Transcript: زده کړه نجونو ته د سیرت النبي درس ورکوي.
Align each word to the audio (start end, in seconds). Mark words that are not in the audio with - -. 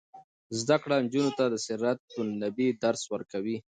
زده 0.59 0.75
کړه 0.83 0.95
نجونو 1.05 1.31
ته 1.37 1.43
د 1.49 1.55
سیرت 1.65 2.01
النبي 2.21 2.67
درس 2.83 3.01
ورکوي. 3.13 3.57